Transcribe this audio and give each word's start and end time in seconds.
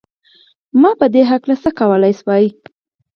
ما 0.81 0.91
په 0.99 1.05
دې 1.13 1.21
هکله 1.31 1.55
څه 1.63 1.69
کولای 1.79 2.13
شول؟ 2.19 2.45